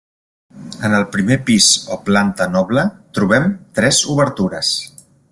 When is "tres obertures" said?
3.81-4.73